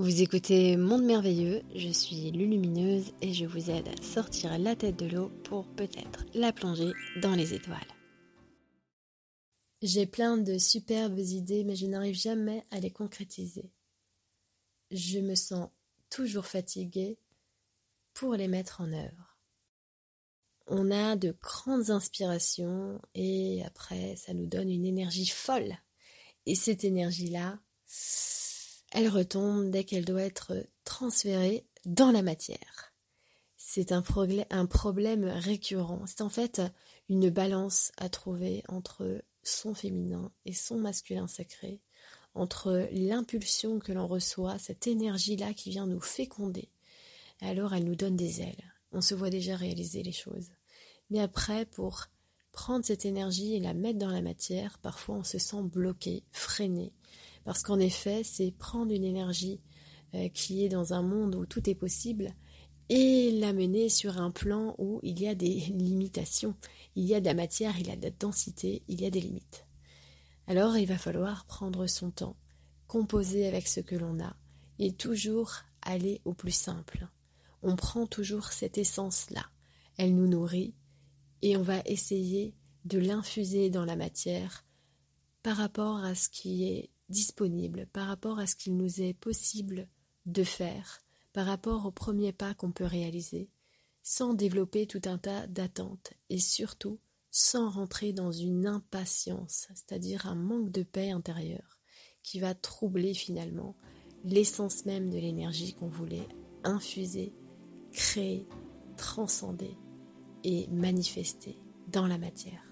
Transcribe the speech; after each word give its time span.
Vous 0.00 0.22
écoutez 0.22 0.78
Monde 0.78 1.04
Merveilleux, 1.04 1.60
je 1.74 1.90
suis 1.90 2.30
Lulumineuse 2.30 3.12
et 3.20 3.34
je 3.34 3.44
vous 3.44 3.68
aide 3.68 3.86
à 3.86 4.02
sortir 4.02 4.58
la 4.58 4.74
tête 4.74 4.96
de 4.96 5.04
l'eau 5.04 5.28
pour 5.44 5.66
peut-être 5.74 6.24
la 6.32 6.54
plonger 6.54 6.92
dans 7.20 7.34
les 7.34 7.52
étoiles. 7.52 7.76
J'ai 9.82 10.06
plein 10.06 10.38
de 10.38 10.56
superbes 10.56 11.18
idées 11.18 11.64
mais 11.64 11.76
je 11.76 11.84
n'arrive 11.84 12.14
jamais 12.14 12.64
à 12.70 12.80
les 12.80 12.90
concrétiser. 12.90 13.70
Je 14.90 15.18
me 15.18 15.34
sens 15.34 15.68
toujours 16.08 16.46
fatiguée 16.46 17.18
pour 18.14 18.32
les 18.36 18.48
mettre 18.48 18.80
en 18.80 18.90
œuvre. 18.94 19.36
On 20.66 20.90
a 20.90 21.14
de 21.14 21.36
grandes 21.42 21.90
inspirations 21.90 23.02
et 23.14 23.62
après 23.66 24.16
ça 24.16 24.32
nous 24.32 24.46
donne 24.46 24.70
une 24.70 24.86
énergie 24.86 25.26
folle. 25.28 25.76
Et 26.46 26.54
cette 26.54 26.84
énergie-là, 26.84 27.60
elle 28.90 29.08
retombe 29.08 29.70
dès 29.70 29.84
qu'elle 29.84 30.04
doit 30.04 30.22
être 30.22 30.66
transférée 30.84 31.64
dans 31.84 32.10
la 32.10 32.22
matière. 32.22 32.92
C'est 33.56 33.92
un, 33.92 34.02
problème 34.02 35.24
récurrent. 35.24 36.02
C'est 36.06 36.22
en 36.22 36.28
fait 36.28 36.60
une 37.08 37.30
balance 37.30 37.92
à 37.98 38.08
trouver 38.08 38.64
entre 38.68 39.22
son 39.42 39.74
féminin 39.74 40.32
et 40.44 40.52
son 40.52 40.78
masculin 40.78 41.28
sacré, 41.28 41.80
entre 42.34 42.88
l'impulsion 42.90 43.78
que 43.78 43.92
l'on 43.92 44.06
reçoit, 44.06 44.58
cette 44.58 44.86
énergie-là 44.86 45.54
qui 45.54 45.70
vient 45.70 45.86
nous 45.86 46.00
féconder. 46.00 46.68
Alors 47.40 47.74
elle 47.74 47.84
nous 47.84 47.96
donne 47.96 48.16
des 48.16 48.40
ailes. 48.40 48.74
On 48.92 49.00
se 49.00 49.14
voit 49.14 49.30
déjà 49.30 49.56
réaliser 49.56 50.02
les 50.02 50.12
choses. 50.12 50.50
Mais 51.10 51.20
après, 51.20 51.64
pour 51.64 52.06
prendre 52.52 52.84
cette 52.84 53.04
énergie 53.04 53.54
et 53.54 53.60
la 53.60 53.74
mettre 53.74 53.98
dans 53.98 54.10
la 54.10 54.22
matière, 54.22 54.78
parfois 54.78 55.16
on 55.16 55.24
se 55.24 55.38
sent 55.38 55.62
bloqué, 55.62 56.24
freiné, 56.32 56.92
parce 57.44 57.62
qu'en 57.62 57.78
effet, 57.78 58.22
c'est 58.24 58.52
prendre 58.52 58.92
une 58.92 59.04
énergie 59.04 59.60
euh, 60.14 60.28
qui 60.28 60.64
est 60.64 60.68
dans 60.68 60.92
un 60.92 61.02
monde 61.02 61.34
où 61.34 61.46
tout 61.46 61.68
est 61.68 61.74
possible 61.74 62.34
et 62.88 63.30
l'amener 63.30 63.88
sur 63.88 64.18
un 64.18 64.32
plan 64.32 64.74
où 64.78 64.98
il 65.04 65.20
y 65.20 65.28
a 65.28 65.36
des 65.36 65.54
limitations, 65.70 66.56
il 66.96 67.04
y 67.04 67.14
a 67.14 67.20
de 67.20 67.26
la 67.26 67.34
matière, 67.34 67.78
il 67.78 67.86
y 67.86 67.92
a 67.92 67.96
de 67.96 68.02
la 68.02 68.10
densité, 68.10 68.82
il 68.88 69.00
y 69.00 69.06
a 69.06 69.10
des 69.10 69.20
limites. 69.20 69.66
Alors 70.48 70.76
il 70.76 70.86
va 70.86 70.98
falloir 70.98 71.46
prendre 71.46 71.86
son 71.86 72.10
temps, 72.10 72.36
composer 72.88 73.46
avec 73.46 73.68
ce 73.68 73.78
que 73.78 73.94
l'on 73.94 74.18
a 74.20 74.34
et 74.80 74.92
toujours 74.92 75.52
aller 75.82 76.20
au 76.24 76.34
plus 76.34 76.50
simple. 76.50 77.06
On 77.62 77.76
prend 77.76 78.06
toujours 78.08 78.52
cette 78.52 78.78
essence-là, 78.78 79.46
elle 79.96 80.16
nous 80.16 80.26
nourrit 80.26 80.74
et 81.42 81.56
on 81.56 81.62
va 81.62 81.82
essayer 81.86 82.54
de 82.84 82.98
l'infuser 82.98 83.70
dans 83.70 83.84
la 83.84 83.94
matière 83.94 84.64
par 85.44 85.56
rapport 85.56 85.98
à 85.98 86.16
ce 86.16 86.28
qui 86.28 86.64
est 86.64 86.90
disponible 87.10 87.86
par 87.92 88.06
rapport 88.06 88.38
à 88.38 88.46
ce 88.46 88.56
qu'il 88.56 88.76
nous 88.76 89.02
est 89.02 89.14
possible 89.14 89.88
de 90.26 90.44
faire, 90.44 91.00
par 91.32 91.46
rapport 91.46 91.86
aux 91.86 91.92
premiers 91.92 92.32
pas 92.32 92.54
qu'on 92.54 92.72
peut 92.72 92.84
réaliser, 92.84 93.50
sans 94.02 94.34
développer 94.34 94.86
tout 94.86 95.02
un 95.04 95.18
tas 95.18 95.46
d'attentes 95.46 96.12
et 96.30 96.38
surtout 96.38 96.98
sans 97.30 97.70
rentrer 97.70 98.12
dans 98.12 98.32
une 98.32 98.66
impatience, 98.66 99.68
c'est-à-dire 99.74 100.26
un 100.26 100.34
manque 100.34 100.70
de 100.70 100.82
paix 100.82 101.10
intérieure 101.10 101.78
qui 102.22 102.40
va 102.40 102.54
troubler 102.54 103.14
finalement 103.14 103.76
l'essence 104.24 104.84
même 104.84 105.10
de 105.10 105.18
l'énergie 105.18 105.74
qu'on 105.74 105.88
voulait 105.88 106.28
infuser, 106.64 107.32
créer, 107.92 108.46
transcender 108.96 109.76
et 110.44 110.66
manifester 110.68 111.56
dans 111.88 112.06
la 112.06 112.18
matière. 112.18 112.69